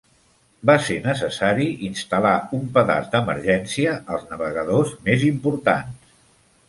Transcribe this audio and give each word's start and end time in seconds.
Va 0.69 0.75
ser 0.85 0.95
necessari 1.03 1.67
instal·lar 1.89 2.33
un 2.59 2.65
pedaç 2.77 3.11
d'emergència 3.13 3.93
als 4.17 4.27
navegadors 4.33 4.97
més 5.11 5.27
importants. 5.33 6.15